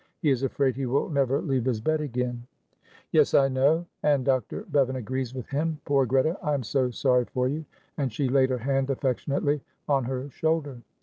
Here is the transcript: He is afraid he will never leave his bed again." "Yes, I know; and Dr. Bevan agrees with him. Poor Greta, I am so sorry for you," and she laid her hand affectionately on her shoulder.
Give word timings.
He 0.23 0.31
is 0.31 0.41
afraid 0.41 0.75
he 0.75 0.87
will 0.87 1.09
never 1.09 1.43
leave 1.43 1.65
his 1.65 1.79
bed 1.79 2.01
again." 2.01 2.47
"Yes, 3.11 3.35
I 3.35 3.49
know; 3.49 3.85
and 4.01 4.25
Dr. 4.25 4.61
Bevan 4.71 4.95
agrees 4.95 5.35
with 5.35 5.47
him. 5.49 5.79
Poor 5.85 6.07
Greta, 6.07 6.35
I 6.41 6.55
am 6.55 6.63
so 6.63 6.89
sorry 6.89 7.25
for 7.25 7.47
you," 7.47 7.65
and 7.99 8.11
she 8.11 8.27
laid 8.27 8.49
her 8.49 8.57
hand 8.57 8.89
affectionately 8.89 9.61
on 9.87 10.05
her 10.05 10.27
shoulder. 10.31 10.79